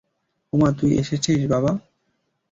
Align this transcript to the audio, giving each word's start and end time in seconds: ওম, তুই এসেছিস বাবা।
ওম, 0.53 0.61
তুই 0.77 0.91
এসেছিস 0.97 1.41
বাবা। 1.47 1.71